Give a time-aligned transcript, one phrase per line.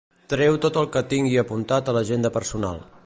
[0.33, 2.83] Treu tot el que tingui apuntat a l'agenda personal.